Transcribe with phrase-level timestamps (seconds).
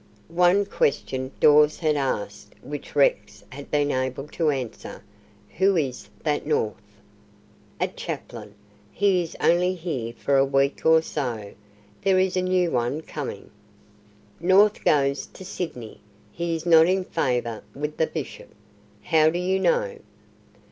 [0.29, 5.03] One question Dawes had asked which Rex had been able to answer:
[5.59, 6.81] "Who is that North?"
[7.79, 8.55] "A chaplain.
[8.91, 11.53] He is only here for a week or so.
[12.01, 13.51] There is a new one coming.
[14.39, 16.01] North goes to Sydney.
[16.31, 18.49] He is not in favour with the Bishop."
[19.03, 19.99] "How do you know?"